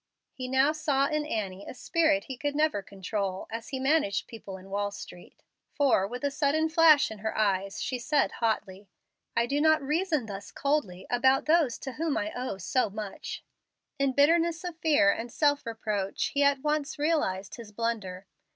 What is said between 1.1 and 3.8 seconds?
Annie a spirit he could never control as he